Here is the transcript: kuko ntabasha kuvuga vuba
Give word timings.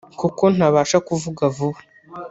kuko 0.19 0.43
ntabasha 0.55 0.97
kuvuga 1.07 1.43
vuba 1.55 1.79